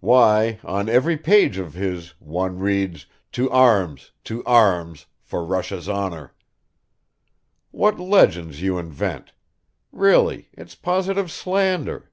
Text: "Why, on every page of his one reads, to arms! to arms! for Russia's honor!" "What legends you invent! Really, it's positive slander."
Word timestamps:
"Why, 0.00 0.60
on 0.64 0.88
every 0.88 1.18
page 1.18 1.58
of 1.58 1.74
his 1.74 2.14
one 2.18 2.58
reads, 2.58 3.04
to 3.32 3.50
arms! 3.50 4.12
to 4.24 4.42
arms! 4.44 5.04
for 5.20 5.44
Russia's 5.44 5.90
honor!" 5.90 6.32
"What 7.70 8.00
legends 8.00 8.62
you 8.62 8.78
invent! 8.78 9.32
Really, 9.92 10.48
it's 10.56 10.74
positive 10.74 11.30
slander." 11.30 12.10